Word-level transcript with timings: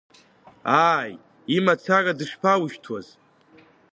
Ааи, 0.89 1.13
имацара 1.55 2.13
дышԥоушьҭуаз! 2.19 3.07